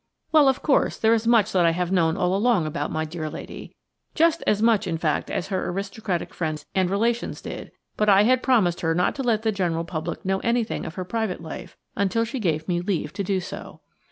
[0.31, 3.29] Well, of course, there is much that I have known all along about my dear
[3.29, 8.81] lady–just as much, in fact, as her aristocratic friends and relations did–but I had promised
[8.81, 12.39] her not to let the general public know anything of her private life until she
[12.39, 13.81] gave me leave to do so.